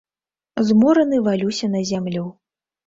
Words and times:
Змораны 0.69 1.21
валюся 1.31 1.71
на 1.77 1.87
зямлю. 1.93 2.29